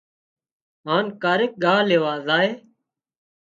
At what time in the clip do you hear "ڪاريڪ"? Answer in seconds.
1.23-1.51